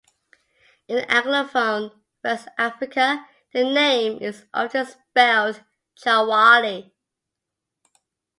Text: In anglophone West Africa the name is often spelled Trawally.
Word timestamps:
In 0.87 1.05
anglophone 1.05 1.91
West 2.23 2.47
Africa 2.57 3.23
the 3.53 3.63
name 3.63 4.17
is 4.19 4.45
often 4.51 4.87
spelled 4.87 5.63
Trawally. 5.95 6.91